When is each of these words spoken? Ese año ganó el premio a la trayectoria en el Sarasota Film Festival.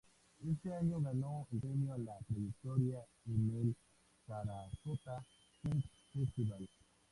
Ese 0.49 0.73
año 0.73 0.99
ganó 0.99 1.47
el 1.51 1.59
premio 1.59 1.93
a 1.93 1.97
la 1.99 2.17
trayectoria 2.27 3.05
en 3.27 3.51
el 3.55 3.75
Sarasota 4.25 5.23
Film 5.61 5.79
Festival. 6.11 6.67